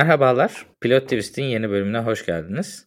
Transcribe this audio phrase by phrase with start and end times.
[0.00, 2.86] Merhabalar, Pilot Twist'in yeni bölümüne hoş geldiniz.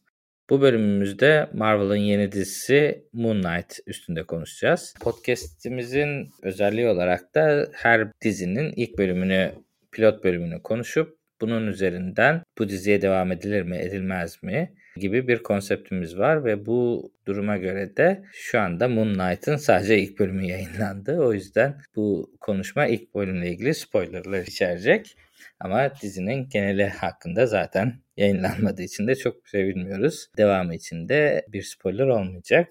[0.49, 4.94] Bu bölümümüzde Marvel'ın yeni dizisi Moon Knight üstünde konuşacağız.
[5.02, 9.52] Podcast'imizin özelliği olarak da her dizinin ilk bölümünü,
[9.91, 16.18] pilot bölümünü konuşup bunun üzerinden bu diziye devam edilir mi, edilmez mi gibi bir konseptimiz
[16.18, 21.20] var ve bu duruma göre de şu anda Moon Knight'ın sadece ilk bölümü yayınlandı.
[21.20, 25.18] O yüzden bu konuşma ilk bölümle ilgili spoilerlar içerecek.
[25.60, 30.28] Ama dizinin geneli hakkında zaten yayınlanmadığı için de çok şey bilmiyoruz.
[30.38, 32.70] Devamı için de bir spoiler olmayacak.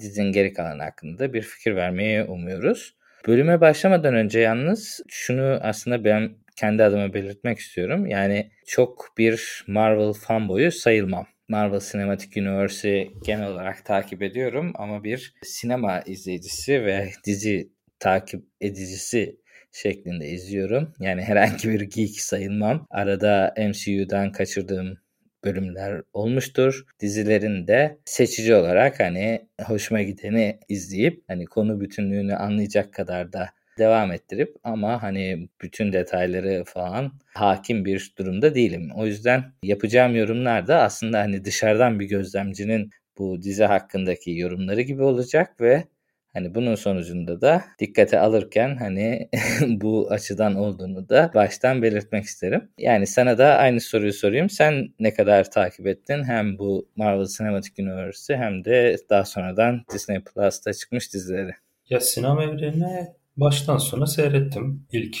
[0.00, 2.94] Dizinin geri kalanı hakkında bir fikir vermeyi umuyoruz.
[3.26, 8.06] Bölüme başlamadan önce yalnız şunu aslında ben kendi adıma belirtmek istiyorum.
[8.06, 11.26] Yani çok bir Marvel fanboyu sayılmam.
[11.50, 19.40] Marvel Cinematic Universe'i genel olarak takip ediyorum ama bir sinema izleyicisi ve dizi takip edicisi
[19.72, 20.94] şeklinde izliyorum.
[21.00, 22.86] Yani herhangi bir geek sayılmam.
[22.90, 24.98] Arada MCU'dan kaçırdığım
[25.44, 26.84] bölümler olmuştur.
[27.00, 33.48] Dizilerin de seçici olarak hani hoşuma gideni izleyip hani konu bütünlüğünü anlayacak kadar da
[33.78, 38.90] devam ettirip ama hani bütün detayları falan hakim bir durumda değilim.
[38.96, 45.02] O yüzden yapacağım yorumlar da aslında hani dışarıdan bir gözlemcinin bu dizi hakkındaki yorumları gibi
[45.02, 45.84] olacak ve
[46.32, 49.28] Hani bunun sonucunda da dikkate alırken hani
[49.66, 52.70] bu açıdan olduğunu da baştan belirtmek isterim.
[52.78, 54.50] Yani sana da aynı soruyu sorayım.
[54.50, 56.24] Sen ne kadar takip ettin?
[56.24, 61.52] Hem bu Marvel Cinematic Universe'ı hem de daha sonradan Disney Plus'ta çıkmış dizileri.
[61.88, 64.86] Ya sinema evrenine baştan sona seyrettim.
[64.92, 65.16] İlk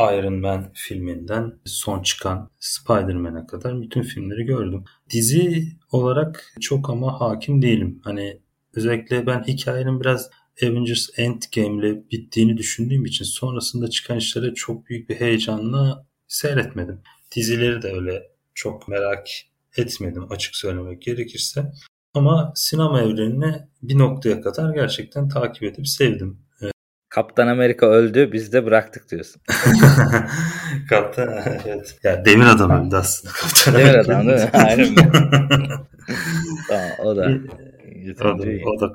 [0.00, 4.84] Iron Man filminden son çıkan Spider-Man'e kadar bütün filmleri gördüm.
[5.10, 8.00] Dizi olarak çok ama hakim değilim.
[8.04, 8.40] Hani
[8.76, 10.30] Özellikle ben hikayenin biraz
[10.62, 17.00] Avengers Endgame ile bittiğini düşündüğüm için sonrasında çıkan işlere çok büyük bir heyecanla seyretmedim.
[17.36, 18.22] Dizileri de öyle
[18.54, 19.28] çok merak
[19.76, 21.72] etmedim açık söylemek gerekirse.
[22.14, 26.38] Ama sinema evrenini bir noktaya kadar gerçekten takip edip sevdim.
[27.16, 29.42] Kaptan Amerika öldü biz de bıraktık diyorsun.
[30.88, 31.28] Kaptan
[31.66, 31.98] evet.
[32.02, 33.34] Ya demir adam öldü aslında.
[33.34, 34.50] Kaptan demir adam değil mi?
[34.52, 34.94] Aynen.
[36.68, 37.28] tamam o da
[38.20, 38.92] o da, o da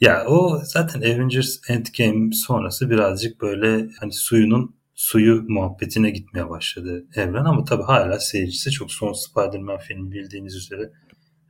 [0.00, 7.44] ya o zaten Avengers Endgame sonrası birazcık böyle hani suyunun suyu muhabbetine gitmeye başladı evren
[7.44, 10.90] ama tabii hala seyircisi çok son Spider-Man filmi bildiğiniz üzere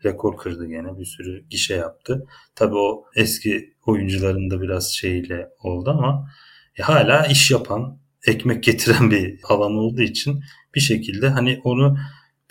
[0.05, 2.27] rekor kırdı gene bir sürü gişe yaptı.
[2.55, 6.29] Tabii o eski oyuncuların da biraz şeyle oldu ama
[6.79, 10.41] e, hala iş yapan, ekmek getiren bir alan olduğu için
[10.75, 11.97] bir şekilde hani onu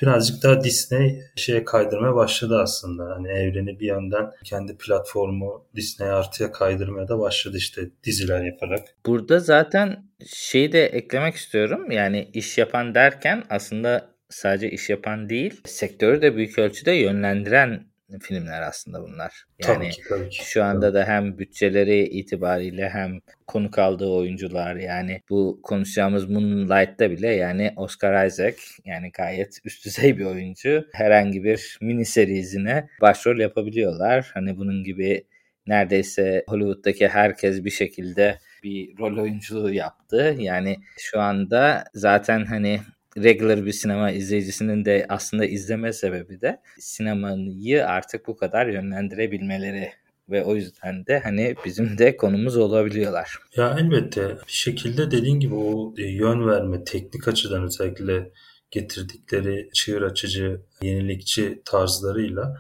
[0.02, 3.16] birazcık daha Disney şeye kaydırmaya başladı aslında.
[3.16, 8.88] Hani evreni bir yönden kendi platformu Disney artıya kaydırmaya da başladı işte diziler yaparak.
[9.06, 11.92] Burada zaten şeyi de eklemek istiyorum.
[11.92, 18.62] Yani iş yapan derken aslında sadece iş yapan değil, sektörü de büyük ölçüde yönlendiren filmler
[18.62, 19.46] aslında bunlar.
[19.60, 20.46] Yani tabii ki, tabii ki.
[20.46, 27.28] şu anda da hem bütçeleri itibariyle hem konuk aldığı oyuncular yani bu konuşacağımız Moonlight'ta bile
[27.28, 30.86] yani Oscar Isaac yani gayet üst düzey bir oyuncu.
[30.94, 34.32] Herhangi bir mini serizine başrol yapabiliyorlar.
[34.34, 35.26] Hani bunun gibi
[35.68, 40.36] neredeyse Hollywood'daki herkes bir şekilde bir rol oyunculuğu yaptı.
[40.40, 42.80] Yani şu anda zaten hani
[43.18, 49.92] regular bir sinema izleyicisinin de aslında izleme sebebi de sinemayı artık bu kadar yönlendirebilmeleri
[50.30, 53.38] ve o yüzden de hani bizim de konumuz olabiliyorlar.
[53.56, 58.32] Ya elbette bir şekilde dediğin gibi o e, yön verme teknik açıdan özellikle
[58.72, 62.58] getirdikleri çığır açıcı, yenilikçi tarzlarıyla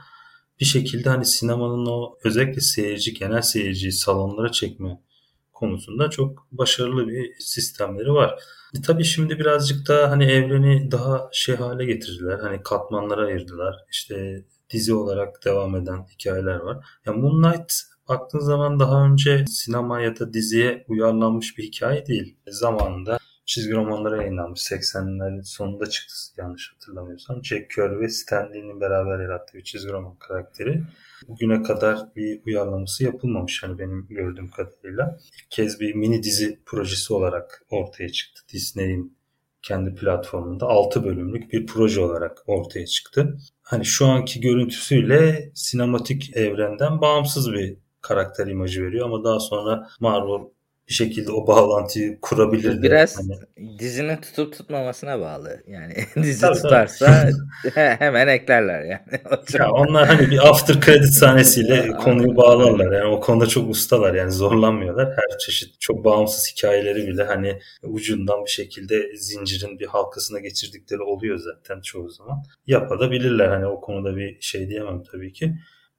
[0.59, 5.01] bir şekilde hani sinemanın o özellikle seyirci, genel seyirciyi salonlara çekme
[5.53, 8.39] konusunda çok başarılı bir sistemleri var.
[8.77, 12.39] E, tabii şimdi birazcık daha hani evreni daha şey hale getirdiler.
[12.39, 13.75] Hani katmanlara ayırdılar.
[13.91, 16.85] İşte dizi olarak devam eden hikayeler var.
[17.05, 17.73] Ya Moon Knight
[18.09, 22.37] baktığın zaman daha önce sinema ya da diziye uyarlanmış bir hikaye değil.
[22.47, 24.61] Zamanında çizgi romanlara yayınlanmış.
[24.61, 27.43] 80'lerin sonunda çıktı yanlış hatırlamıyorsam.
[27.43, 30.83] Jack Kirby ve Stan Lee'nin beraber yarattığı bir çizgi roman karakteri.
[31.27, 35.17] Bugüne kadar bir uyarlaması yapılmamış hani benim gördüğüm kadarıyla.
[35.37, 38.41] İlk kez bir mini dizi projesi olarak ortaya çıktı.
[38.53, 39.17] Disney'in
[39.61, 43.37] kendi platformunda 6 bölümlük bir proje olarak ortaya çıktı.
[43.61, 50.49] Hani şu anki görüntüsüyle sinematik evrenden bağımsız bir karakter imajı veriyor ama daha sonra Marvel
[50.91, 52.81] bir şekilde o bağlantıyı kurabilir.
[52.81, 53.79] Biraz hani...
[53.79, 55.63] dizinin tutup tutmamasına bağlı.
[55.67, 55.93] Yani
[56.23, 57.29] dizi tabii, tutarsa
[57.73, 59.21] hemen eklerler yani.
[59.53, 62.91] ya onlar hani bir after credit sahnesiyle konuyu bağlarlar.
[62.91, 65.07] Yani o konuda çok ustalar yani zorlanmıyorlar.
[65.07, 71.37] Her çeşit çok bağımsız hikayeleri bile hani ucundan bir şekilde zincirin bir halkasına geçirdikleri oluyor
[71.37, 72.37] zaten çoğu zaman.
[72.67, 75.53] Yapabilirler hani o konuda bir şey diyemem tabii ki.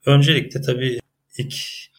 [0.07, 0.99] Öncelikle tabii
[1.39, 1.55] ilk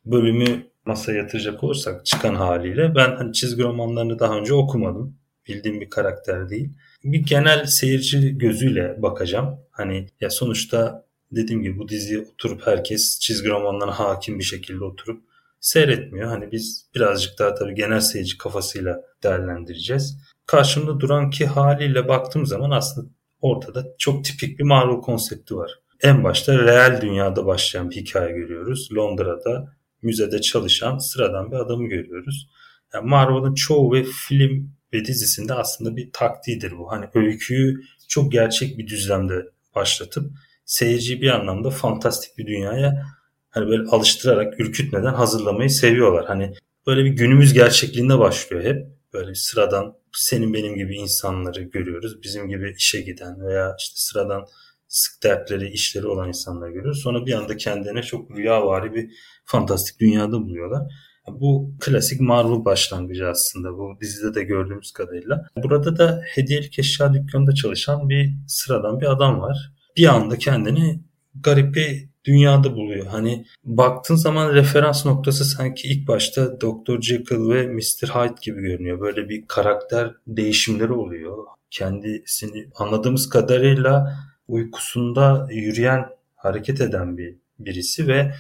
[0.06, 5.18] bölümü masaya yatıracak olursak çıkan haliyle ben hani çizgi romanlarını daha önce okumadım.
[5.48, 6.70] Bildiğim bir karakter değil.
[7.04, 9.60] Bir genel seyirci gözüyle bakacağım.
[9.72, 15.24] Hani ya sonuçta dediğim gibi bu diziye oturup herkes çizgi romanlarına hakim bir şekilde oturup
[15.60, 16.30] seyretmiyor.
[16.30, 20.18] Hani biz birazcık daha tabii genel seyirci kafasıyla değerlendireceğiz.
[20.46, 23.10] Karşımda duran ki haliyle baktığım zaman aslında
[23.42, 25.72] ortada çok tipik bir Marvel konsepti var.
[26.02, 28.90] En başta real dünyada başlayan bir hikaye görüyoruz.
[28.96, 32.50] Londra'da müzede çalışan sıradan bir adamı görüyoruz.
[32.94, 36.92] Yani Marvel'ın çoğu ve film ve dizisinde aslında bir taktiğidir bu.
[36.92, 39.46] Hani öyküyü çok gerçek bir düzlemde
[39.76, 40.32] başlatıp
[40.66, 43.06] seyirciyi bir anlamda fantastik bir dünyaya
[43.50, 46.26] hani böyle alıştırarak ürkütmeden hazırlamayı seviyorlar.
[46.26, 46.54] Hani
[46.88, 48.88] böyle bir günümüz gerçekliğinde başlıyor hep.
[49.14, 52.24] Böyle sıradan senin benim gibi insanları görüyoruz.
[52.24, 54.46] Bizim gibi işe giden veya işte sıradan
[54.94, 57.02] sık dertleri, işleri olan insanları görüyoruz.
[57.02, 59.12] Sonra bir anda kendine çok rüyavari bir
[59.46, 60.82] fantastik dünyada buluyorlar.
[61.28, 65.48] Bu klasik Marvel başlangıcı aslında bu dizide de gördüğümüz kadarıyla.
[65.64, 69.72] Burada da hediyelik eşya dükkanında çalışan bir sıradan bir adam var.
[69.98, 71.00] Bir anda kendini
[71.36, 73.06] garip bir dünyada buluyor.
[73.06, 77.02] Hani baktığın zaman referans noktası sanki ilk başta Dr.
[77.02, 78.08] Jekyll ve Mr.
[78.08, 79.00] Hyde gibi görünüyor.
[79.00, 81.38] Böyle bir karakter değişimleri oluyor.
[81.72, 84.18] Kendisini anladığımız kadarıyla
[84.48, 86.06] uykusunda yürüyen,
[86.36, 88.34] hareket eden bir birisi ve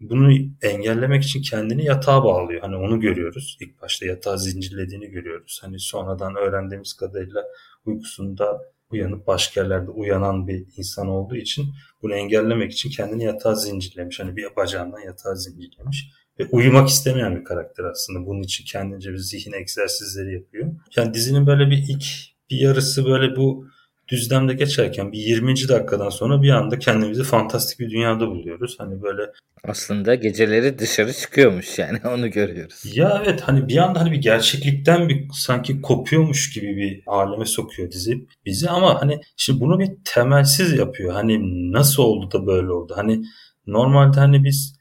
[0.00, 2.60] bunu engellemek için kendini yatağa bağlıyor.
[2.60, 3.58] Hani onu görüyoruz.
[3.60, 5.60] İlk başta yatağı zincirlediğini görüyoruz.
[5.62, 7.44] Hani sonradan öğrendiğimiz kadarıyla
[7.84, 8.60] uykusunda
[8.90, 11.66] uyanıp başka yerlerde uyanan bir insan olduğu için
[12.02, 14.20] bunu engellemek için kendini yatağa zincirlemiş.
[14.20, 16.10] Hani bir bacağından yatağa zincirlemiş.
[16.38, 18.26] Ve uyumak istemeyen bir karakter aslında.
[18.26, 20.72] Bunun için kendince bir zihin egzersizleri yapıyor.
[20.96, 22.04] Yani dizinin böyle bir ilk
[22.50, 23.66] bir yarısı böyle bu
[24.10, 25.68] düzlemde geçerken bir 20.
[25.68, 28.76] dakikadan sonra bir anda kendimizi fantastik bir dünyada buluyoruz.
[28.78, 29.22] Hani böyle
[29.64, 32.96] aslında geceleri dışarı çıkıyormuş yani onu görüyoruz.
[32.96, 37.90] Ya evet hani bir anda hani bir gerçeklikten bir sanki kopuyormuş gibi bir aleme sokuyor
[37.90, 41.12] dizi bizi ama hani şimdi bunu bir temelsiz yapıyor.
[41.12, 41.38] Hani
[41.72, 42.92] nasıl oldu da böyle oldu?
[42.96, 43.22] Hani
[43.66, 44.80] normalde hani biz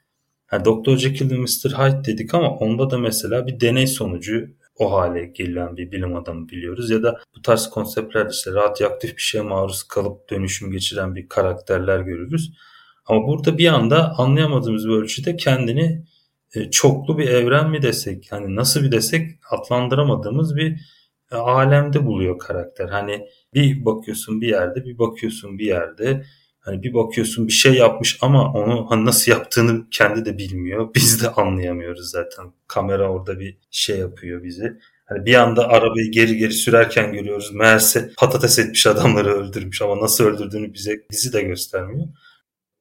[0.51, 0.97] yani Dr.
[0.97, 1.69] Jekyll ve Mr.
[1.69, 4.47] Hyde dedik ama onda da mesela bir deney sonucu
[4.79, 6.89] o hale gelen bir bilim adamı biliyoruz.
[6.91, 11.99] Ya da bu tarz konseptler işte radyoaktif bir şeye maruz kalıp dönüşüm geçiren bir karakterler
[11.99, 12.53] görürüz.
[13.05, 16.03] Ama burada bir anda anlayamadığımız bir ölçüde kendini
[16.55, 20.79] e, çoklu bir evren mi desek, hani nasıl bir desek adlandıramadığımız bir
[21.31, 22.89] e, alemde buluyor karakter.
[22.89, 26.25] Hani bir bakıyorsun bir yerde, bir bakıyorsun bir yerde.
[26.59, 30.89] Hani bir bakıyorsun bir şey yapmış ama onu hani nasıl yaptığını kendi de bilmiyor.
[30.95, 32.45] Biz de anlayamıyoruz zaten.
[32.67, 34.79] Kamera orada bir şey yapıyor bizi.
[35.05, 37.53] Hani bir anda arabayı geri geri sürerken görüyoruz.
[37.53, 42.07] Meğerse patates etmiş adamları öldürmüş ama nasıl öldürdüğünü bize bizi de göstermiyor.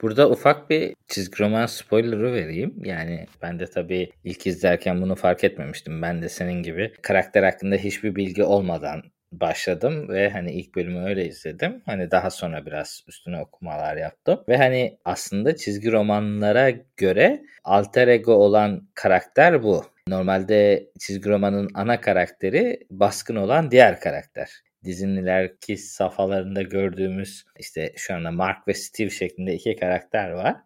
[0.03, 2.75] Burada ufak bir çizgi roman spoiler'ı vereyim.
[2.85, 6.03] Yani ben de tabii ilk izlerken bunu fark etmemiştim.
[6.03, 11.27] Ben de senin gibi karakter hakkında hiçbir bilgi olmadan başladım ve hani ilk bölümü öyle
[11.27, 11.83] izledim.
[11.87, 14.45] Hani daha sonra biraz üstüne okumalar yaptım.
[14.49, 19.85] Ve hani aslında çizgi romanlara göre alter ego olan karakter bu.
[20.09, 24.51] Normalde çizgi romanın ana karakteri baskın olan diğer karakter.
[24.85, 30.57] Dizinin ileriki safhalarında gördüğümüz işte şu anda Mark ve Steve şeklinde iki karakter var.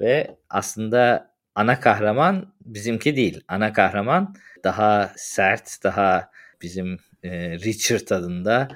[0.00, 3.44] Ve aslında ana kahraman bizimki değil.
[3.48, 6.30] Ana kahraman daha sert, daha
[6.62, 8.68] bizim e, Richard adında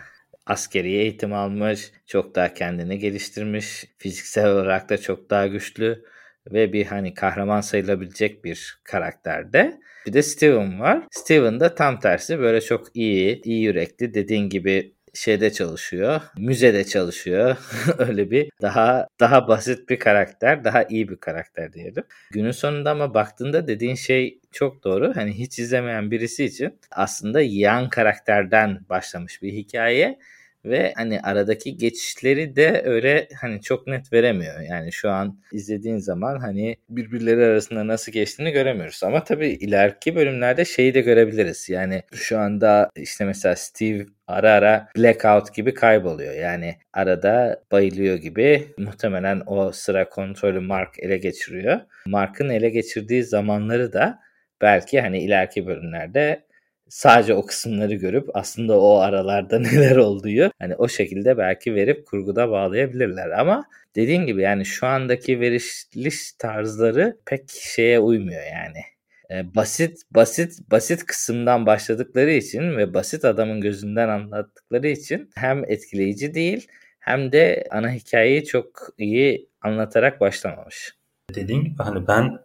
[0.46, 6.04] askeri eğitim almış, çok daha kendini geliştirmiş, fiziksel olarak da çok daha güçlü
[6.52, 9.80] ve bir hani kahraman sayılabilecek bir karakterde.
[10.06, 11.06] Bir de Steven var.
[11.10, 16.20] Steven de tam tersi böyle çok iyi, iyi yürekli dediğin gibi şeyde çalışıyor.
[16.38, 17.56] Müzede çalışıyor.
[17.98, 22.04] Öyle bir daha daha basit bir karakter, daha iyi bir karakter diyelim.
[22.30, 25.16] Günün sonunda ama baktığında dediğin şey çok doğru.
[25.16, 30.18] Hani hiç izlemeyen birisi için aslında yan karakterden başlamış bir hikaye
[30.64, 34.60] ve hani aradaki geçişleri de öyle hani çok net veremiyor.
[34.60, 39.00] Yani şu an izlediğin zaman hani birbirleri arasında nasıl geçtiğini göremiyoruz.
[39.04, 41.68] Ama tabii ileriki bölümlerde şeyi de görebiliriz.
[41.68, 46.34] Yani şu anda işte mesela Steve ara ara blackout gibi kayboluyor.
[46.34, 48.66] Yani arada bayılıyor gibi.
[48.78, 51.80] Muhtemelen o sıra kontrolü Mark ele geçiriyor.
[52.06, 54.18] Mark'ın ele geçirdiği zamanları da
[54.60, 56.47] belki hani ileriki bölümlerde
[56.88, 62.50] sadece o kısımları görüp aslında o aralarda neler olduğu hani o şekilde belki verip kurguda
[62.50, 63.64] bağlayabilirler ama
[63.96, 68.80] dediğin gibi yani şu andaki veriliş tarzları pek şeye uymuyor yani.
[69.30, 76.34] Ee, basit basit basit kısımdan başladıkları için ve basit adamın gözünden anlattıkları için hem etkileyici
[76.34, 76.68] değil
[77.00, 80.94] hem de ana hikayeyi çok iyi anlatarak başlamamış.
[81.34, 82.38] Dediğim gibi hani ben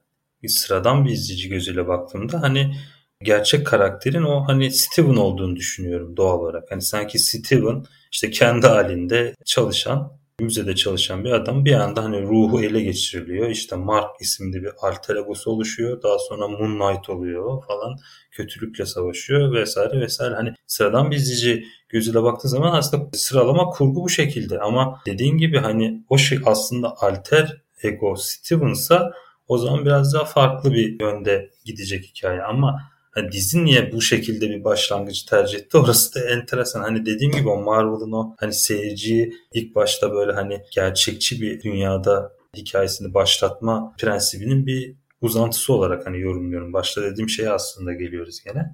[0.47, 2.75] sıradan bir izleyici gözüyle baktığımda hani
[3.23, 6.71] gerçek karakterin o hani Steven olduğunu düşünüyorum doğal olarak.
[6.71, 12.61] Hani sanki Steven işte kendi halinde çalışan müzede çalışan bir adam bir anda hani ruhu
[12.63, 13.49] ele geçiriliyor.
[13.49, 16.01] İşte Mark isimli bir alter egosu oluşuyor.
[16.03, 17.95] Daha sonra Moon Knight oluyor falan.
[18.31, 20.35] Kötülükle savaşıyor vesaire vesaire.
[20.35, 24.59] Hani sıradan bir izleyici gözüyle baktığı zaman aslında sıralama kurgu bu şekilde.
[24.59, 29.11] Ama dediğin gibi hani o şey aslında alter ego Steven'sa
[29.47, 32.41] o zaman biraz daha farklı bir yönde gidecek hikaye.
[32.43, 35.77] Ama hani dizi niye bu şekilde bir başlangıcı tercih etti?
[35.83, 36.81] Orası da enteresan.
[36.81, 42.31] Hani dediğim gibi o Marvel'ın o hani seyirciyi ilk başta böyle hani gerçekçi bir dünyada
[42.57, 46.73] hikayesini başlatma prensibinin bir uzantısı olarak hani yorumluyorum.
[46.73, 48.73] Başta dediğim şeye aslında geliyoruz gene.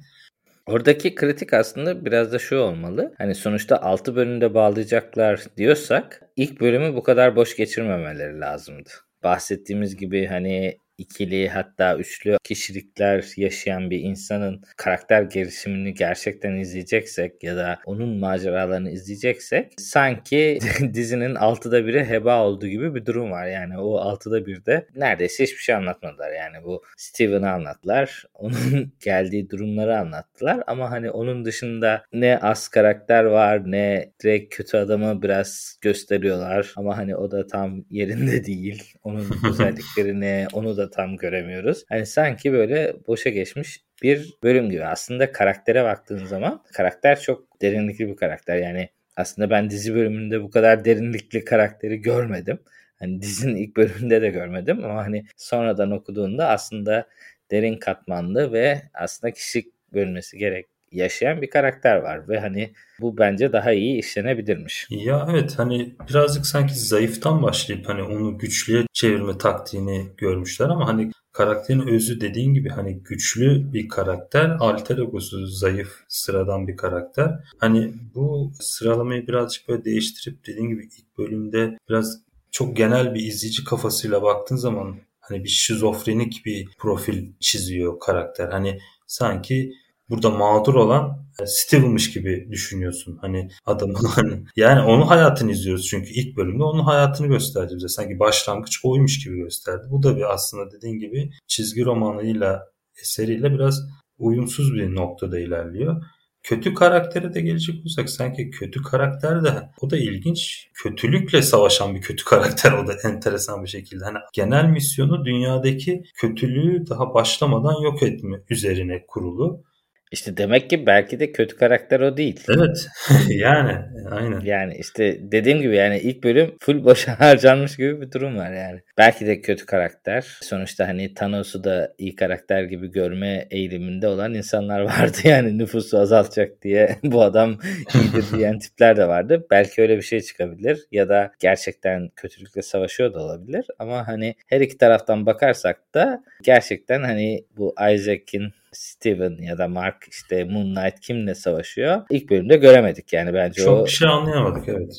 [0.65, 3.13] Oradaki kritik aslında biraz da şu olmalı.
[3.17, 8.89] Hani sonuçta 6 bölümde bağlayacaklar diyorsak ilk bölümü bu kadar boş geçirmemeleri lazımdı.
[9.23, 17.55] Bahsettiğimiz gibi hani ikili hatta üçlü kişilikler yaşayan bir insanın karakter gelişimini gerçekten izleyeceksek ya
[17.55, 20.59] da onun maceralarını izleyeceksek sanki
[20.93, 23.47] dizinin altıda biri heba olduğu gibi bir durum var.
[23.47, 26.31] Yani o altıda birde neredeyse hiçbir şey anlatmadılar.
[26.31, 28.25] Yani bu Steven'ı anlattılar.
[28.33, 30.63] Onun geldiği durumları anlattılar.
[30.67, 36.73] Ama hani onun dışında ne az karakter var ne direkt kötü adamı biraz gösteriyorlar.
[36.75, 38.93] Ama hani o da tam yerinde değil.
[39.03, 41.85] Onun özelliklerini onu da tam göremiyoruz.
[41.89, 44.85] Hani sanki böyle boşa geçmiş bir bölüm gibi.
[44.85, 48.57] Aslında karaktere baktığın zaman karakter çok derinlikli bir karakter.
[48.57, 52.59] Yani aslında ben dizi bölümünde bu kadar derinlikli karakteri görmedim.
[52.99, 57.07] Hani dizinin ilk bölümünde de görmedim ama hani sonradan okuduğunda aslında
[57.51, 63.53] derin katmanlı ve aslında kişilik bölmesi gerek yaşayan bir karakter var ve hani bu bence
[63.53, 64.87] daha iyi işlenebilirmiş.
[64.89, 71.11] Ya evet hani birazcık sanki zayıftan başlayıp hani onu güçlüye çevirme taktiğini görmüşler ama hani
[71.31, 77.31] karakterin özü dediğin gibi hani güçlü bir karakter, alter egosu zayıf, sıradan bir karakter.
[77.57, 83.63] Hani bu sıralamayı birazcık böyle değiştirip dediğin gibi ilk bölümde biraz çok genel bir izleyici
[83.63, 88.49] kafasıyla baktığın zaman hani bir şizofrenik bir profil çiziyor karakter.
[88.49, 89.73] Hani sanki
[90.09, 93.17] burada mağdur olan e, Steven'mış gibi düşünüyorsun.
[93.21, 97.87] Hani adamın hani yani onun hayatını izliyoruz çünkü ilk bölümde onun hayatını gösterdi bize.
[97.87, 99.87] Sanki başlangıç oymuş gibi gösterdi.
[99.89, 102.65] Bu da bir aslında dediğin gibi çizgi romanıyla
[103.01, 103.81] eseriyle biraz
[104.17, 106.03] uyumsuz bir noktada ilerliyor.
[106.43, 110.69] Kötü karaktere de gelecek olursak sanki kötü karakter de o da ilginç.
[110.73, 114.03] Kötülükle savaşan bir kötü karakter o da enteresan bir şekilde.
[114.03, 119.63] Hani genel misyonu dünyadaki kötülüğü daha başlamadan yok etme üzerine kurulu.
[120.11, 122.43] İşte demek ki belki de kötü karakter o değil.
[122.57, 122.87] Evet.
[123.29, 123.75] yani
[124.11, 124.39] aynen.
[124.39, 128.81] Yani işte dediğim gibi yani ilk bölüm full boşa harcanmış gibi bir durum var yani.
[128.97, 130.37] Belki de kötü karakter.
[130.41, 135.17] Sonuçta hani Thanos'u da iyi karakter gibi görme eğiliminde olan insanlar vardı.
[135.23, 137.59] Yani nüfusu azaltacak diye bu adam
[137.93, 139.45] iyidir diyen tipler de vardı.
[139.51, 140.85] Belki öyle bir şey çıkabilir.
[140.91, 143.65] Ya da gerçekten kötülükle savaşıyor da olabilir.
[143.79, 149.98] Ama hani her iki taraftan bakarsak da gerçekten hani bu Isaac'in Steven ya da Mark
[150.07, 152.01] işte Moon Knight kimle savaşıyor?
[152.09, 153.85] İlk bölümde göremedik yani bence Çok o.
[153.85, 154.93] bir şey anlayamadık evet.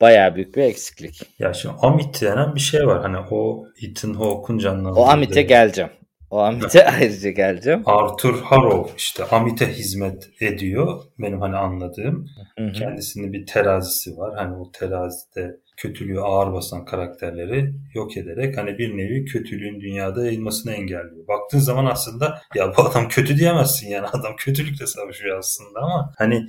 [0.00, 1.22] Bayağı büyük bir eksiklik.
[1.38, 3.02] Ya şimdi Amit denen bir şey var.
[3.02, 5.00] Hani o Ethan Hawke'un canlandırdığı.
[5.00, 5.90] O Amit'e geleceğim.
[6.30, 7.82] O Amit'e ayrıca geleceğim.
[7.86, 11.02] Arthur Harrow işte Amit'e hizmet ediyor.
[11.18, 12.26] Benim hani anladığım.
[12.58, 12.72] Hı hı.
[12.72, 14.34] Kendisinin bir terazisi var.
[14.36, 20.72] Hani o terazide kötülüğü ağır basan karakterleri yok ederek hani bir nevi kötülüğün dünyada yayılmasını
[20.72, 21.28] engelliyor.
[21.28, 26.46] Baktığın zaman aslında ya bu adam kötü diyemezsin yani adam kötülükle savaşıyor aslında ama hani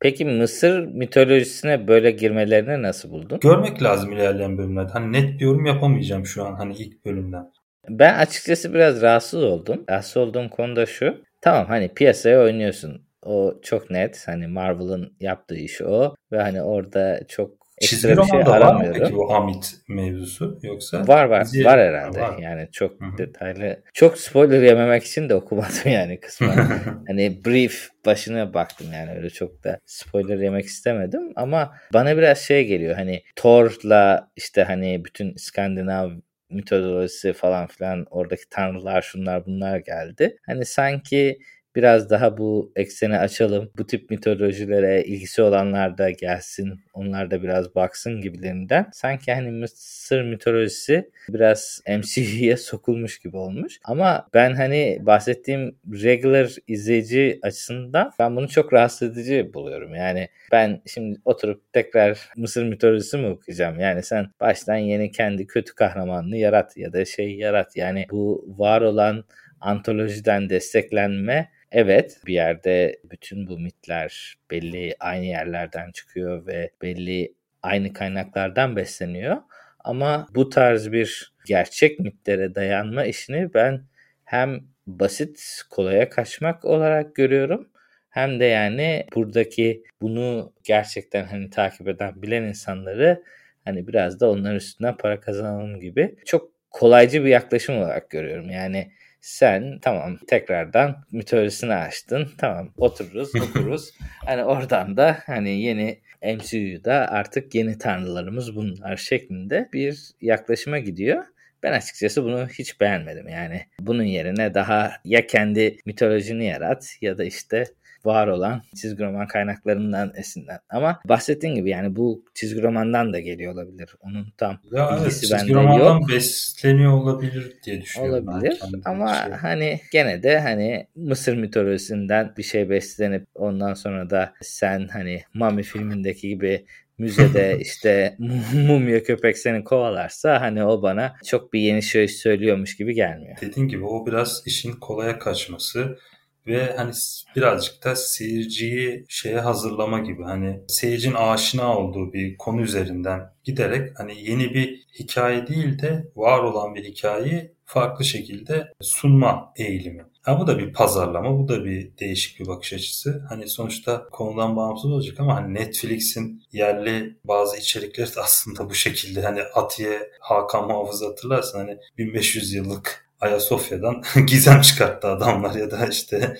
[0.00, 3.40] Peki Mısır mitolojisine böyle girmelerini nasıl buldun?
[3.40, 4.92] Görmek lazım ilerleyen bölümlerde.
[4.92, 7.44] Hani net bir yorum yapamayacağım şu an hani ilk bölümden.
[7.88, 9.84] Ben açıkçası biraz rahatsız oldum.
[9.90, 11.24] Rahatsız olduğum konu da şu.
[11.40, 13.06] Tamam hani piyasaya oynuyorsun.
[13.22, 14.22] O çok net.
[14.26, 16.14] Hani Marvel'ın yaptığı iş o.
[16.32, 21.08] Ve hani orada çok Çizgi bir şey mı peki bu Amit mevzusu yoksa?
[21.08, 21.64] Var var dizi...
[21.64, 22.20] var herhalde.
[22.20, 22.38] Var.
[22.38, 23.18] Yani çok Hı-hı.
[23.18, 23.82] detaylı.
[23.94, 26.56] Çok spoiler yememek için de okumadım yani kısmen.
[27.06, 32.66] hani brief başına baktım yani öyle çok da spoiler yemek istemedim ama bana biraz şey
[32.66, 36.10] geliyor hani Thor'la işte hani bütün İskandinav
[36.50, 40.36] mitolojisi falan filan oradaki tanrılar şunlar bunlar geldi.
[40.46, 41.38] Hani sanki
[41.76, 43.70] biraz daha bu ekseni açalım.
[43.78, 46.80] Bu tip mitolojilere ilgisi olanlar da gelsin.
[46.94, 48.86] Onlar da biraz baksın gibilerinden.
[48.92, 53.78] Sanki hani Mısır mitolojisi biraz MCU'ya sokulmuş gibi olmuş.
[53.84, 59.94] Ama ben hani bahsettiğim regular izleyici açısından ben bunu çok rahatsız edici buluyorum.
[59.94, 63.80] Yani ben şimdi oturup tekrar Mısır mitolojisi mi okuyacağım?
[63.80, 67.76] Yani sen baştan yeni kendi kötü kahramanını yarat ya da şey yarat.
[67.76, 69.24] Yani bu var olan
[69.60, 77.92] antolojiden desteklenme evet bir yerde bütün bu mitler belli aynı yerlerden çıkıyor ve belli aynı
[77.92, 79.36] kaynaklardan besleniyor.
[79.80, 83.82] Ama bu tarz bir gerçek mitlere dayanma işini ben
[84.24, 87.68] hem basit kolaya kaçmak olarak görüyorum
[88.10, 93.22] hem de yani buradaki bunu gerçekten hani takip eden bilen insanları
[93.64, 98.50] hani biraz da onların üstünden para kazanalım gibi çok kolaycı bir yaklaşım olarak görüyorum.
[98.50, 98.92] Yani
[99.26, 102.28] sen tamam tekrardan mitolojisini açtın.
[102.38, 103.94] Tamam otururuz okuruz.
[104.24, 111.24] hani oradan da hani yeni MCU'da artık yeni tanrılarımız bunlar şeklinde bir yaklaşıma gidiyor.
[111.62, 113.28] Ben açıkçası bunu hiç beğenmedim.
[113.28, 117.64] Yani bunun yerine daha ya kendi mitolojini yarat ya da işte
[118.06, 120.58] var olan çizgi roman kaynaklarından esinlen.
[120.70, 123.96] Ama bahsettiğin gibi yani bu çizgi romandan da geliyor olabilir.
[124.00, 126.08] Onun tam ya bilgisi evet, çizgi bende yok.
[126.08, 128.28] besleniyor olabilir diye düşünüyorum.
[128.28, 129.32] Olabilir ama şey.
[129.32, 135.62] hani gene de hani Mısır mitolojisinden bir şey beslenip ondan sonra da sen hani Mami
[135.62, 136.66] filmindeki gibi
[136.98, 138.16] müzede işte
[138.52, 143.36] mumya köpek seni kovalarsa hani o bana çok bir yeni şey söylüyormuş gibi gelmiyor.
[143.40, 145.98] Dediğin gibi o biraz işin kolaya kaçması
[146.46, 146.92] ve hani
[147.36, 154.22] birazcık da seyirciyi şeye hazırlama gibi hani seyircinin aşina olduğu bir konu üzerinden giderek hani
[154.30, 160.04] yeni bir hikaye değil de var olan bir hikayeyi farklı şekilde sunma eğilimi.
[160.22, 163.24] Ha bu da bir pazarlama, bu da bir değişik bir bakış açısı.
[163.28, 169.22] Hani sonuçta konudan bağımsız olacak ama hani Netflix'in yerli bazı içerikleri de aslında bu şekilde.
[169.22, 176.36] Hani Atiye Hakan Muhafız hatırlarsın hani 1500 yıllık Ayasofya'dan gizem çıkarttı adamlar ya da işte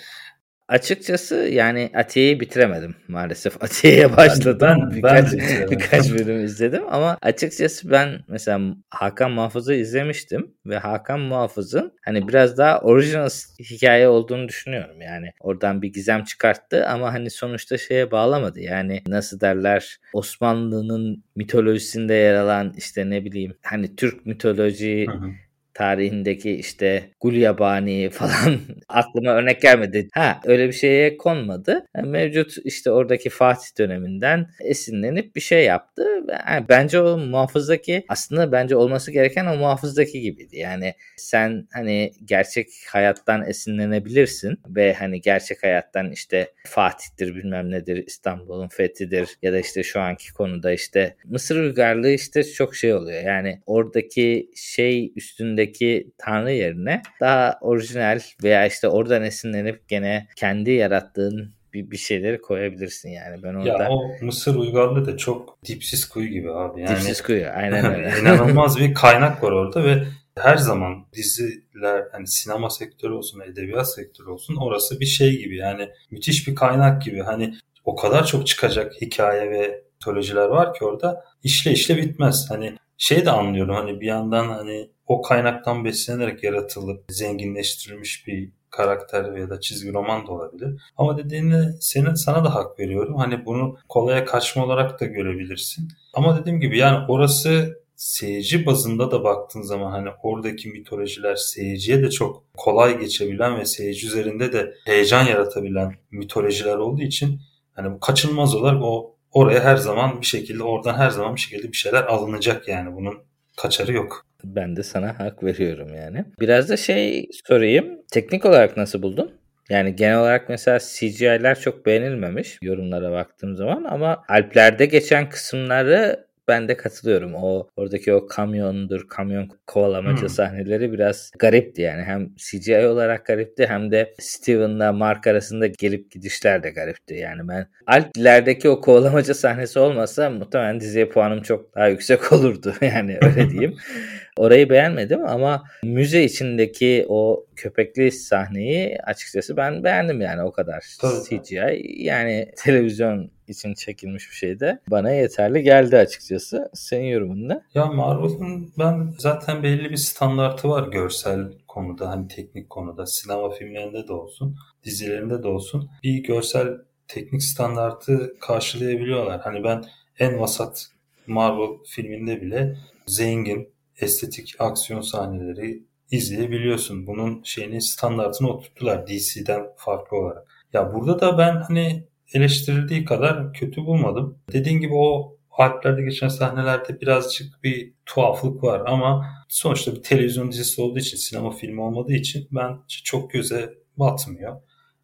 [0.69, 3.57] Açıkçası yani Atiye'yi bitiremedim maalesef.
[3.65, 4.69] Atiye'ye başladım.
[4.69, 8.61] Ben, birkaç, ben birkaç bölüm izledim ama açıkçası ben mesela
[8.91, 13.29] Hakan Muhafız'ı izlemiştim ve Hakan Muhafız'ın hani biraz daha orijinal
[13.61, 15.01] hikaye olduğunu düşünüyorum.
[15.01, 18.61] Yani oradan bir gizem çıkarttı ama hani sonuçta şeye bağlamadı.
[18.61, 25.31] Yani nasıl derler Osmanlı'nın mitolojisinde yer alan işte ne bileyim hani Türk mitoloji hı hı
[25.77, 28.59] tarihindeki işte Gulyabani falan
[28.89, 30.09] aklıma örnek gelmedi.
[30.15, 31.87] Ha öyle bir şeye konmadı.
[31.97, 36.03] Yani mevcut işte oradaki Fatih döneminden esinlenip bir şey yaptı.
[36.49, 40.57] Yani bence o muhafızdaki aslında bence olması gereken o muhafızdaki gibiydi.
[40.57, 48.69] Yani sen hani gerçek hayattan esinlenebilirsin ve hani gerçek hayattan işte Fatih'tir bilmem nedir İstanbul'un
[48.69, 53.23] fethidir ya da işte şu anki konuda işte Mısır uygarlığı işte çok şey oluyor.
[53.23, 60.71] Yani oradaki şey üstünde içindeki tanrı yerine daha orijinal veya işte oradan esinlenip gene kendi
[60.71, 63.43] yarattığın bir, bir şeyleri koyabilirsin yani.
[63.43, 63.83] Ben orada...
[63.83, 66.81] Ya o Mısır uygarlığı da çok dipsiz kuyu gibi abi.
[66.81, 68.13] Yani, dipsiz kuyu aynen öyle.
[68.21, 70.03] inanılmaz bir kaynak var orada ve
[70.39, 75.89] her zaman diziler hani sinema sektörü olsun edebiyat sektörü olsun orası bir şey gibi yani
[76.11, 81.25] müthiş bir kaynak gibi hani o kadar çok çıkacak hikaye ve mitolojiler var ki orada
[81.43, 82.47] işle işle bitmez.
[82.51, 89.33] Hani şey de anlıyorum hani bir yandan hani o kaynaktan beslenerek yaratılıp zenginleştirilmiş bir karakter
[89.33, 90.83] ya da çizgi roman da olabilir.
[90.97, 93.17] Ama dediğinde senin sana da hak veriyorum.
[93.17, 95.89] Hani bunu kolaya kaçma olarak da görebilirsin.
[96.15, 102.11] Ama dediğim gibi yani orası seyirci bazında da baktığın zaman hani oradaki mitolojiler seyirciye de
[102.11, 107.41] çok kolay geçebilen ve seyirci üzerinde de heyecan yaratabilen mitolojiler olduğu için
[107.75, 111.73] hani bu kaçınılmaz olarak o oraya her zaman bir şekilde oradan her zaman bir şekilde
[111.73, 113.19] bir şeyler alınacak yani bunun
[113.57, 114.27] kaçarı yok.
[114.55, 116.25] Ben de sana hak veriyorum yani.
[116.41, 117.87] Biraz da şey sorayım.
[118.13, 119.33] Teknik olarak nasıl buldun?
[119.71, 126.69] Yani genel olarak mesela CGI'ler çok beğenilmemiş yorumlara baktığım zaman ama Alplerde geçen kısımları ben
[126.69, 127.35] de katılıyorum.
[127.35, 130.29] O oradaki o kamyondur, kamyon kovalamaca hmm.
[130.29, 132.03] sahneleri biraz garipti yani.
[132.03, 137.15] Hem CGI olarak garipti hem de Steven'la Mark arasında gelip gidişler de garipti.
[137.15, 142.75] Yani ben Alplerdeki o kovalamaca sahnesi olmasa muhtemelen diziye puanım çok daha yüksek olurdu.
[142.81, 143.77] Yani öyle diyeyim.
[144.37, 150.85] Orayı beğenmedim ama müze içindeki o köpekli sahneyi açıkçası ben beğendim yani o kadar.
[151.01, 151.43] Tabii.
[151.43, 156.71] CGI yani televizyon için çekilmiş bir şey de bana yeterli geldi açıkçası.
[156.75, 157.61] Senin yorumun ne?
[157.75, 164.09] Ya Marvel'ın ben zaten belli bir standartı var görsel konuda hani teknik konuda sinema filmlerinde
[164.09, 166.69] de olsun dizilerinde de olsun bir görsel
[167.09, 169.41] teknik standartı karşılayabiliyorlar.
[169.41, 169.85] Hani ben
[170.19, 170.87] en vasat
[171.27, 177.07] Marvel filminde bile zengin estetik aksiyon sahneleri izleyebiliyorsun.
[177.07, 180.67] Bunun şeyini standartını oturttular DC'den farklı olarak.
[180.73, 184.39] Ya burada da ben hani eleştirildiği kadar kötü bulmadım.
[184.53, 190.81] Dediğin gibi o Alplerde geçen sahnelerde birazcık bir tuhaflık var ama sonuçta bir televizyon dizisi
[190.81, 194.57] olduğu için, sinema filmi olmadığı için ben çok göze batmıyor.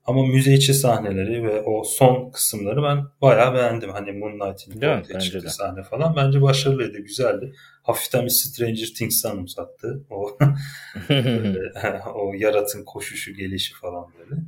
[0.04, 3.90] Ama müze içi sahneleri ve o son kısımları ben bayağı beğendim.
[3.90, 6.16] Hani Moonlight'in ortaya çıktığı sahne falan.
[6.16, 7.52] Bence başarılıydı, güzeldi.
[7.82, 10.04] Hafiften bir Stranger Things'i anımsattı.
[10.10, 10.38] O,
[11.08, 11.70] böyle,
[12.14, 14.40] o yaratın koşuşu, gelişi falan böyle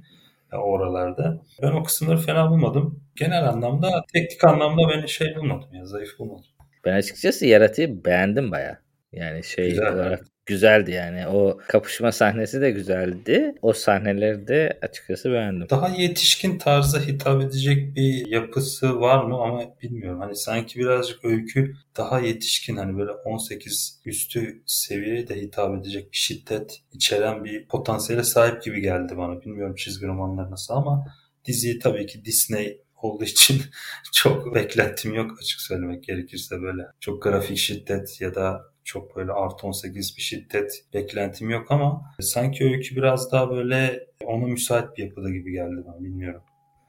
[0.52, 1.42] oralarda.
[1.62, 3.00] Ben o kısımları fena bulmadım.
[3.16, 6.44] Genel anlamda, teknik anlamda beni şey bulmadım ya, zayıf bulmadım.
[6.84, 8.78] Ben açıkçası yaratığı beğendim baya.
[9.12, 11.26] Yani şey Güzel, olarak güzeldi yani.
[11.28, 13.54] O kapışma sahnesi de güzeldi.
[13.62, 15.68] O sahneleri de açıkçası beğendim.
[15.70, 20.20] Daha yetişkin tarza hitap edecek bir yapısı var mı ama bilmiyorum.
[20.20, 26.16] Hani sanki birazcık öykü daha yetişkin hani böyle 18 üstü seviyeye de hitap edecek bir
[26.16, 29.40] şiddet içeren bir potansiyele sahip gibi geldi bana.
[29.40, 31.04] Bilmiyorum çizgi romanlar nasıl ama
[31.44, 33.62] diziyi tabii ki Disney olduğu için
[34.12, 36.83] çok beklentim yok açık söylemek gerekirse böyle.
[37.00, 42.64] Çok grafik şiddet ya da çok böyle artı 18 bir şiddet beklentim yok ama sanki
[42.64, 46.42] öykü biraz daha böyle ona müsait bir yapıda gibi geldi bana bilmiyorum.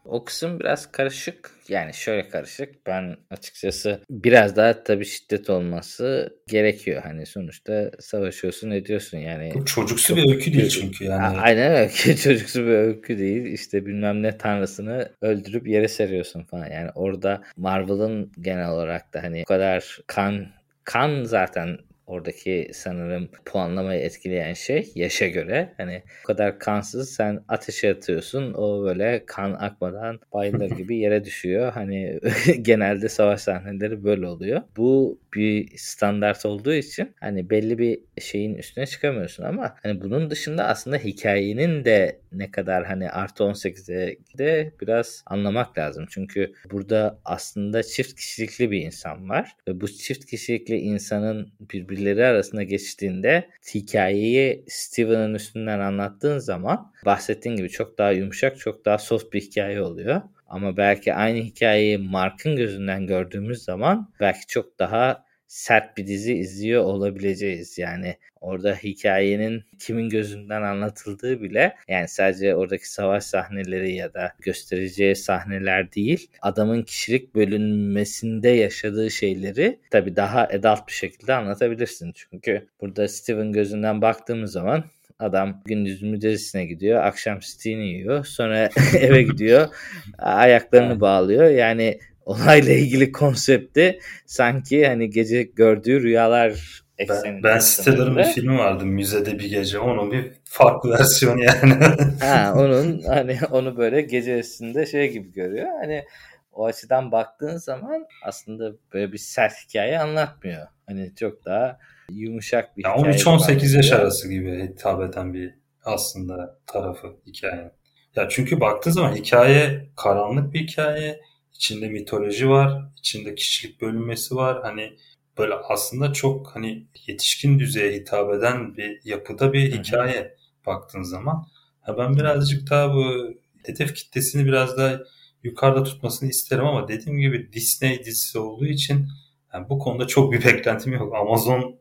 [0.05, 1.51] O kısım biraz karışık.
[1.69, 2.87] Yani şöyle karışık.
[2.87, 7.01] Ben açıkçası biraz daha tabii şiddet olması gerekiyor.
[7.03, 9.51] Hani sonuçta savaşıyorsun ediyorsun yani.
[9.53, 11.39] Bu çocuksu bir öykü değil çünkü yani.
[11.39, 12.15] Aynen öyle.
[12.23, 13.45] çocuksu bir öykü değil.
[13.45, 16.67] İşte bilmem ne tanrısını öldürüp yere seriyorsun falan.
[16.67, 20.47] Yani orada Marvel'ın genel olarak da hani bu kadar kan
[20.85, 25.73] kan zaten oradaki sanırım puanlamayı etkileyen şey yaşa göre.
[25.77, 31.71] Hani o kadar kansız sen ateşe atıyorsun o böyle kan akmadan bayılır gibi yere düşüyor.
[31.73, 32.19] Hani
[32.61, 34.61] genelde savaş sahneleri böyle oluyor.
[34.77, 40.67] Bu bir standart olduğu için hani belli bir şeyin üstüne çıkamıyorsun ama hani bunun dışında
[40.67, 46.05] aslında hikayenin de ne kadar hani artı 18'e de biraz anlamak lazım.
[46.09, 52.63] Çünkü burada aslında çift kişilikli bir insan var ve bu çift kişilikli insanın birbirleri arasında
[52.63, 59.41] geçtiğinde hikayeyi Steven'ın üstünden anlattığın zaman bahsettiğin gibi çok daha yumuşak, çok daha soft bir
[59.41, 60.21] hikaye oluyor.
[60.47, 66.83] Ama belki aynı hikayeyi Mark'ın gözünden gördüğümüz zaman belki çok daha sert bir dizi izliyor
[66.83, 67.77] olabileceğiz.
[67.77, 75.15] Yani orada hikayenin kimin gözünden anlatıldığı bile yani sadece oradaki savaş sahneleri ya da göstereceği
[75.15, 82.11] sahneler değil adamın kişilik bölünmesinde yaşadığı şeyleri tabi daha adult bir şekilde anlatabilirsin.
[82.15, 84.83] Çünkü burada Steven gözünden baktığımız zaman
[85.19, 89.67] Adam gündüz müzesine gidiyor, akşam steini yiyor, sonra eve gidiyor,
[90.17, 91.49] ayaklarını bağlıyor.
[91.49, 98.85] Yani olayla ilgili konsepti sanki hani gece gördüğü rüyalar ben, ben Stiller'ın bir filmi vardı
[98.85, 99.79] müzede bir gece.
[99.79, 101.73] Onun bir farklı versiyonu yani.
[102.19, 105.67] ha, onun hani onu böyle gecesinde şey gibi görüyor.
[105.81, 106.05] Hani
[106.53, 110.67] o açıdan baktığın zaman aslında böyle bir sert hikaye anlatmıyor.
[110.87, 113.13] Hani çok daha yumuşak bir ya hikaye.
[113.13, 117.71] 13-18 yaş arası gibi hitap eden bir aslında tarafı hikayenin.
[118.15, 121.21] Ya çünkü baktığı zaman hikaye karanlık bir hikaye
[121.55, 124.61] içinde mitoloji var, içinde kişilik bölünmesi var.
[124.63, 124.97] Hani
[125.37, 129.81] böyle aslında çok hani yetişkin düzeye hitap eden bir yapıda bir Hı-hı.
[129.81, 131.47] hikaye baktığın zaman.
[131.81, 134.99] Ha ben birazcık daha bu hedef kitlesini biraz daha
[135.43, 139.07] yukarıda tutmasını isterim ama dediğim gibi Disney dizisi olduğu için
[139.53, 141.15] yani bu konuda çok bir beklentim yok.
[141.15, 141.79] Amazon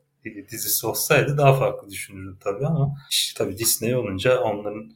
[0.51, 4.93] dizisi olsaydı daha farklı düşünürdüm tabii ama işte tabii Disney olunca onların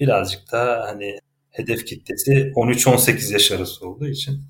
[0.00, 1.18] birazcık daha hani
[1.52, 4.44] hedef kitlesi 13-18 yaş arası olduğu için.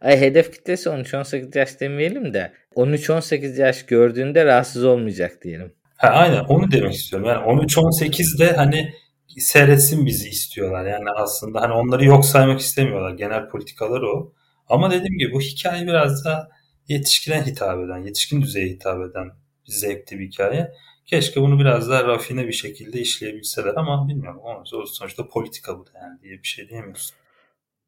[0.00, 5.72] Ay hedef kitlesi 13-18 yaş demeyelim de 13-18 yaş gördüğünde rahatsız olmayacak diyelim.
[5.96, 7.28] Ha, aynen onu demek istiyorum.
[7.28, 8.94] Yani 13-18 de hani
[9.38, 10.86] seyretsin bizi istiyorlar.
[10.86, 13.14] Yani aslında hani onları yok saymak istemiyorlar.
[13.14, 14.32] Genel politikaları o.
[14.68, 16.48] Ama dediğim gibi bu hikaye biraz da
[16.88, 19.30] yetişkine hitap eden, yetişkin düzeye hitap eden
[19.66, 20.72] bir zevkli bir hikaye.
[21.10, 24.40] Keşke bunu biraz daha rafine bir şekilde işleyebilseler ama bilmiyorum.
[24.44, 27.16] O sonuçta politika bu da yani diye bir şey diyemiyorsun.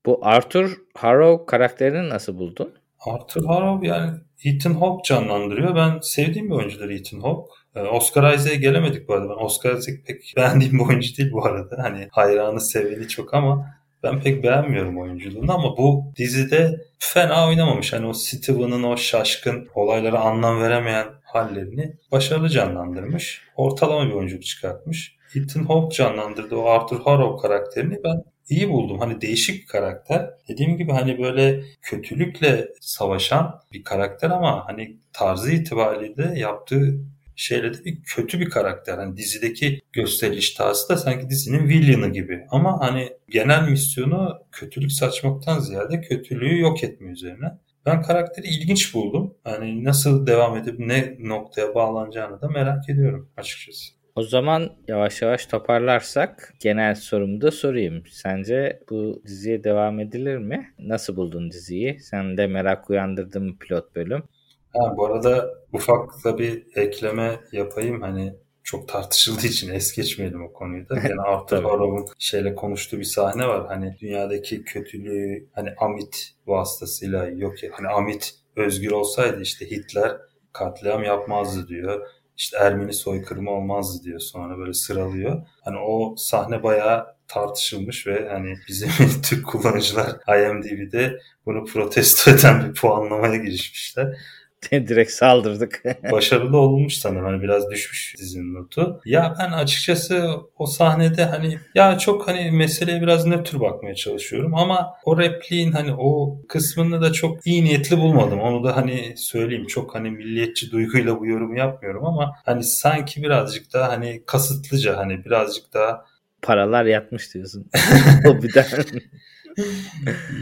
[0.06, 2.74] Bu Arthur Harrow karakterini nasıl buldun?
[3.00, 5.76] Arthur Harrow yani Ethan Hawke canlandırıyor.
[5.76, 7.50] Ben sevdiğim bir oyuncudur Ethan Hawke.
[7.74, 9.28] Ee, Oscar Isaac'e gelemedik bu arada.
[9.28, 11.83] Ben Oscar Isaac pek beğendiğim bir oyuncu değil bu arada.
[11.83, 13.66] Hani hayranı seveni çok ama
[14.02, 17.92] ben pek beğenmiyorum oyunculuğunu ama bu dizide fena oynamamış.
[17.92, 23.42] Hani o Steven'ın o şaşkın olaylara anlam veremeyen hallerini başarılı canlandırmış.
[23.56, 25.16] Ortalama bir oyunculuk çıkartmış.
[25.34, 28.98] Ethan Hawke canlandırdı o Arthur Harrow karakterini ben iyi buldum.
[28.98, 30.30] Hani değişik bir karakter.
[30.48, 37.00] Dediğim gibi hani böyle kötülükle savaşan bir karakter ama hani tarzı itibariyle de yaptığı
[37.36, 38.98] şeyle de bir kötü bir karakter.
[38.98, 42.46] Hani dizideki gösteriş tarzı da sanki dizinin villain'ı gibi.
[42.50, 47.58] Ama hani genel misyonu kötülük saçmaktan ziyade kötülüğü yok etme üzerine.
[47.86, 49.34] Ben karakteri ilginç buldum.
[49.44, 54.00] Hani nasıl devam edip ne noktaya bağlanacağını da merak ediyorum açıkçası.
[54.14, 58.02] O zaman yavaş yavaş toparlarsak genel sorumu da sorayım.
[58.10, 60.74] Sence bu diziye devam edilir mi?
[60.78, 62.00] Nasıl buldun diziyi?
[62.00, 64.22] Sen de merak uyandırdın mı pilot bölüm?
[64.68, 68.00] Ha, bu arada ufak da bir ekleme yapayım.
[68.00, 68.34] Hani
[68.64, 70.94] çok tartışıldığı için es geçmeyelim o konuyu da.
[71.09, 73.66] Yani Arthur Harrow'un şeyle konuştuğu bir sahne var.
[73.66, 77.70] Hani dünyadaki kötülüğü hani Amit vasıtasıyla yok ya.
[77.73, 80.16] Hani Amit özgür olsaydı işte Hitler
[80.53, 82.07] katliam yapmazdı diyor.
[82.37, 84.20] İşte Ermeni soykırımı olmazdı diyor.
[84.20, 85.46] Sonra böyle sıralıyor.
[85.64, 88.90] Hani o sahne bayağı tartışılmış ve hani bizim
[89.23, 94.16] Türk kullanıcılar IMDb'de bunu protesto eden bir puanlamaya girişmişler.
[94.70, 95.83] Direkt saldırdık.
[96.12, 97.25] Başarılı olmuş sanırım.
[97.25, 99.01] Hani biraz düşmüş dizinin notu.
[99.05, 104.94] Ya ben açıkçası o sahnede hani ya çok hani meseleye biraz nötr bakmaya çalışıyorum ama
[105.05, 108.40] o repliğin hani o kısmını da çok iyi niyetli bulmadım.
[108.40, 109.66] Onu da hani söyleyeyim.
[109.66, 115.25] Çok hani milliyetçi duyguyla bu yorumu yapmıyorum ama hani sanki birazcık daha hani kasıtlıca hani
[115.25, 116.05] birazcık daha
[116.42, 117.70] paralar yatmış diyorsun.
[118.27, 118.55] o bir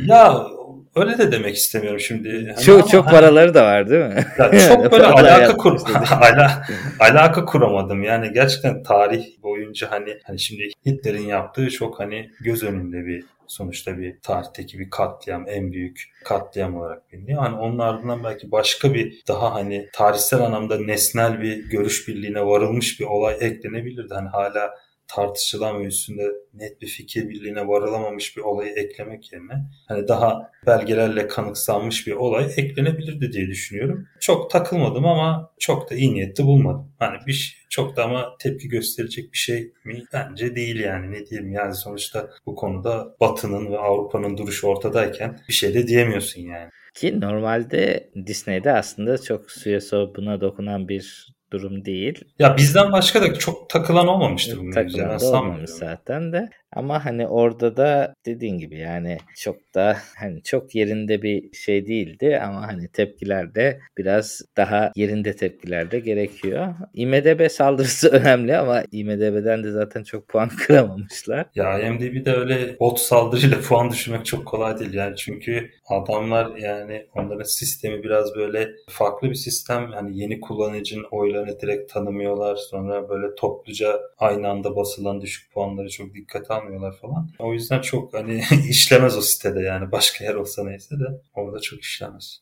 [0.06, 0.46] ya
[0.96, 2.52] öyle de demek istemiyorum şimdi.
[2.54, 4.26] Hani çok çok hani, paraları da var değil mi?
[4.38, 6.62] Ya çok böyle alaka kur ala,
[7.00, 8.02] alaka kuramadım.
[8.02, 13.98] Yani gerçekten tarih boyunca hani hani şimdi Hitler'in yaptığı çok hani göz önünde bir sonuçta
[13.98, 17.42] bir tarihteki bir katliam en büyük katliam olarak biliniyor.
[17.42, 23.00] Hani onun ardından belki başka bir daha hani tarihsel anlamda nesnel bir görüş birliğine varılmış
[23.00, 24.14] bir olay eklenebilirdi.
[24.14, 24.70] Hani hala
[25.08, 26.22] tartışılan ve üstünde
[26.54, 29.52] net bir fikir birliğine varılamamış bir olayı eklemek yerine
[29.88, 34.08] hani daha belgelerle kanıksanmış bir olay eklenebilirdi diye düşünüyorum.
[34.20, 36.92] Çok takılmadım ama çok da iyi niyetli bulmadım.
[36.98, 40.02] Hani bir çok da ama tepki gösterecek bir şey mi?
[40.12, 45.52] Bence değil yani ne diyeyim yani sonuçta bu konuda Batı'nın ve Avrupa'nın duruşu ortadayken bir
[45.52, 46.70] şey de diyemiyorsun yani.
[46.94, 49.80] Ki normalde Disney'de aslında çok suya
[50.16, 52.24] buna dokunan bir durum değil.
[52.38, 54.72] Ya bizden başka da çok takılan olmamıştır.
[54.72, 56.50] Takılan olmamış zaten de.
[56.72, 62.40] Ama hani orada da dediğin gibi yani çok da hani çok yerinde bir şey değildi
[62.42, 66.74] ama hani tepkiler de biraz daha yerinde tepkiler de gerekiyor.
[66.94, 71.46] IMDB saldırısı önemli ama IMDB'den de zaten çok puan kıramamışlar.
[71.54, 77.42] Ya IMDb'de öyle bot saldırıyla puan düşürmek çok kolay değil yani çünkü adamlar yani onların
[77.42, 79.90] sistemi biraz böyle farklı bir sistem.
[79.94, 82.56] Yani yeni kullanıcının oylarını direkt tanımıyorlar.
[82.56, 87.30] Sonra böyle topluca aynı anda basılan düşük puanları çok dikkate almıyorlar falan.
[87.38, 91.04] O yüzden çok hani işlemez o sitede yani başka yer olsa neyse de
[91.34, 92.40] orada çok işlemez.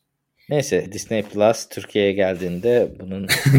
[0.49, 3.23] Neyse Disney Plus Türkiye'ye geldiğinde bunun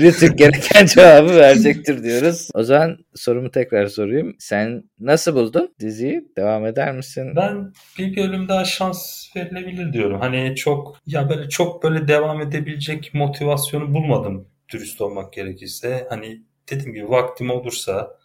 [0.00, 2.48] Rütük gereken cevabı verecektir diyoruz.
[2.54, 4.36] O zaman sorumu tekrar sorayım.
[4.38, 6.28] Sen nasıl buldun diziyi?
[6.36, 7.32] Devam eder misin?
[7.36, 10.20] Ben bir bölüm daha şans verilebilir diyorum.
[10.20, 16.06] Hani çok ya böyle çok böyle devam edebilecek motivasyonu bulmadım dürüst olmak gerekirse.
[16.10, 18.18] Hani dediğim gibi vaktim olursa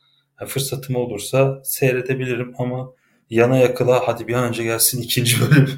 [0.47, 2.93] fırsatım olursa seyredebilirim ama
[3.29, 5.69] yana yakıla hadi bir an önce gelsin ikinci bölüm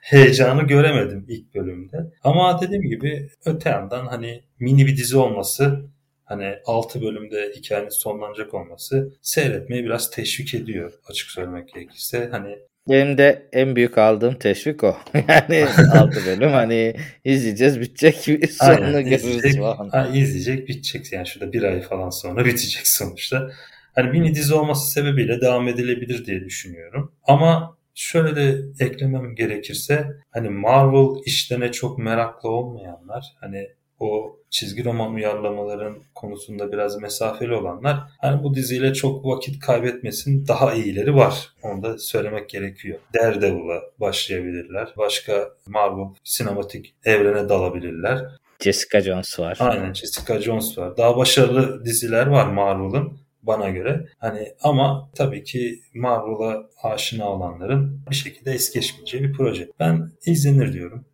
[0.00, 1.96] heyecanı göremedim ilk bölümde.
[2.24, 5.84] Ama dediğim gibi öte yandan hani mini bir dizi olması
[6.24, 12.28] hani 6 bölümde hikayenin sonlanacak olması seyretmeyi biraz teşvik ediyor açık söylemek gerekirse.
[12.30, 14.96] Hani benim de en büyük aldığım teşvik o.
[15.28, 18.16] Yani 6 bölüm hani izleyeceğiz bitecek
[18.52, 19.88] sonunu görürüz falan.
[19.88, 23.50] Ha, izleyecek bitecek yani şurada bir ay falan sonra bitecek sonuçta
[23.94, 27.12] hani mini dizi olması sebebiyle devam edilebilir diye düşünüyorum.
[27.24, 33.68] Ama şöyle de eklemem gerekirse hani Marvel işlerine çok meraklı olmayanlar hani
[34.00, 40.74] o çizgi roman uyarlamaların konusunda biraz mesafeli olanlar hani bu diziyle çok vakit kaybetmesin daha
[40.74, 41.48] iyileri var.
[41.62, 42.98] Onu da söylemek gerekiyor.
[43.14, 44.88] Daredevil'a başlayabilirler.
[44.96, 48.20] Başka Marvel sinematik evrene dalabilirler.
[48.60, 49.56] Jessica Jones var.
[49.60, 50.96] Aynen Jessica Jones var.
[50.96, 54.06] Daha başarılı diziler var Marvel'ın bana göre.
[54.18, 59.68] Hani ama tabii ki Marvel'a aşina olanların bir şekilde es geçmeyeceği bir proje.
[59.80, 61.04] Ben izlenir diyorum.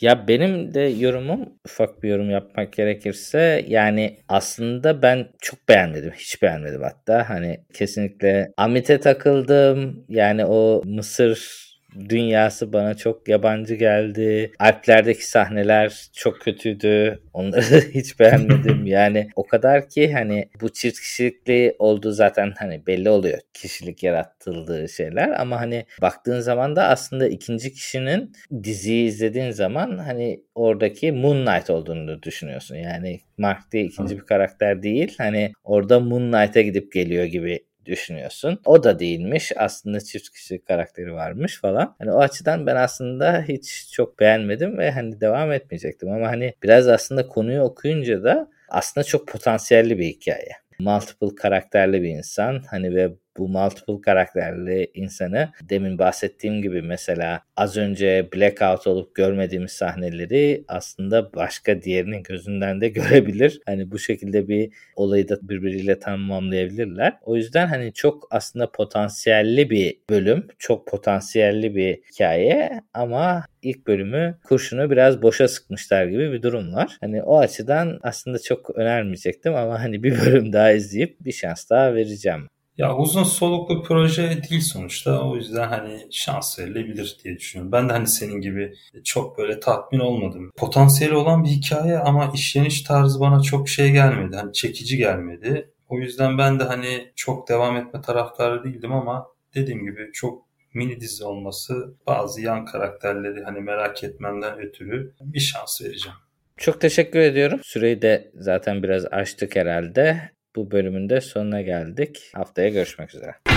[0.00, 6.12] Ya benim de yorumum ufak bir yorum yapmak gerekirse yani aslında ben çok beğenmedim.
[6.16, 7.28] Hiç beğenmedim hatta.
[7.28, 10.04] Hani kesinlikle Amit'e takıldım.
[10.08, 11.69] Yani o Mısır
[12.08, 14.52] dünyası bana çok yabancı geldi.
[14.58, 17.22] Alplerdeki sahneler çok kötüydü.
[17.32, 18.80] Onları hiç beğenmedim.
[18.90, 23.38] Yani o kadar ki hani bu çift kişilikli olduğu zaten hani belli oluyor.
[23.54, 28.32] Kişilik yaratıldığı şeyler ama hani baktığın zaman da aslında ikinci kişinin
[28.64, 32.76] diziyi izlediğin zaman hani oradaki Moon Knight olduğunu düşünüyorsun.
[32.76, 35.14] Yani Mark diye ikinci bir karakter değil.
[35.18, 38.60] Hani orada Moon Knight'a gidip geliyor gibi düşünüyorsun.
[38.64, 39.52] O da değilmiş.
[39.56, 41.94] Aslında çift kişi karakteri varmış falan.
[41.98, 46.10] Hani o açıdan ben aslında hiç çok beğenmedim ve hani devam etmeyecektim.
[46.10, 50.52] Ama hani biraz aslında konuyu okuyunca da aslında çok potansiyelli bir hikaye.
[50.78, 52.62] Multiple karakterli bir insan.
[52.70, 59.72] Hani ve bu multiple karakterli insanı demin bahsettiğim gibi mesela az önce blackout olup görmediğimiz
[59.72, 63.60] sahneleri aslında başka diğerinin gözünden de görebilir.
[63.66, 67.18] Hani bu şekilde bir olayı da birbiriyle tamamlayabilirler.
[67.22, 70.46] O yüzden hani çok aslında potansiyelli bir bölüm.
[70.58, 76.96] Çok potansiyelli bir hikaye ama ilk bölümü kurşunu biraz boşa sıkmışlar gibi bir durum var.
[77.00, 81.94] Hani o açıdan aslında çok önermeyecektim ama hani bir bölüm daha izleyip bir şans daha
[81.94, 82.48] vereceğim.
[82.80, 85.22] Ya uzun soluklu proje değil sonuçta.
[85.22, 87.72] O yüzden hani şans verilebilir diye düşünüyorum.
[87.72, 90.50] Ben de hani senin gibi çok böyle tatmin olmadım.
[90.56, 94.36] Potansiyeli olan bir hikaye ama işleniş tarzı bana çok şey gelmedi.
[94.36, 95.70] Hani çekici gelmedi.
[95.88, 101.00] O yüzden ben de hani çok devam etme taraftarı değildim ama dediğim gibi çok mini
[101.00, 106.18] dizi olması bazı yan karakterleri hani merak etmemden ötürü bir şans vereceğim.
[106.56, 107.60] Çok teşekkür ediyorum.
[107.62, 110.30] Süreyi de zaten biraz açtık herhalde.
[110.56, 112.30] Bu bölümün de sonuna geldik.
[112.34, 113.49] Haftaya görüşmek üzere.